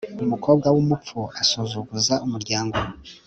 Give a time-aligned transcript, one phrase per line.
[0.23, 2.77] umukobwa w'umupfu asuzuguza umuryango